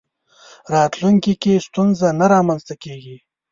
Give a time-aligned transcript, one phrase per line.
[0.73, 3.17] راتلونکي کې ستونزه نه رامنځته کېږي.